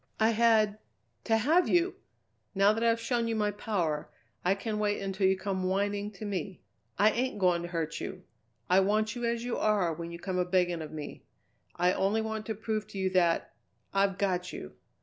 [0.19, 0.79] "I had
[1.25, 1.93] to have you!
[2.55, 4.09] Now that I've shown you my power,
[4.43, 6.63] I can wait until you come whining to me.
[6.97, 8.23] I ain't going to hurt you!
[8.67, 11.21] I want you as you are when you come a begging of me.
[11.75, 13.53] I only wanted to prove to you that
[13.93, 14.73] I've got you!"